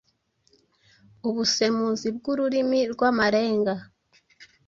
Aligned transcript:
ubusemuzi 1.27 2.07
bw’Ururimi 2.17 2.81
rw’Amarenga, 2.91 3.73